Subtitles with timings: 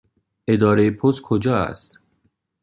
[0.47, 1.97] اداره پست کجا است؟